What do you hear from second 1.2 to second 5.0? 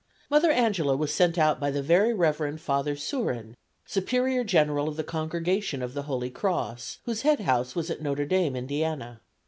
out by the Very Rev. Father Sourin, Superior General of